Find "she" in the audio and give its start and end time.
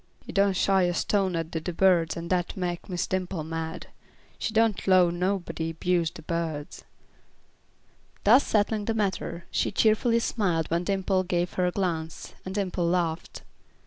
4.39-4.51, 9.51-9.71